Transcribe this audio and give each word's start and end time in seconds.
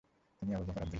তিনিই 0.41 0.55
Abu 0.55 0.63
Bakr 0.63 0.71
Abdullah! 0.71 0.89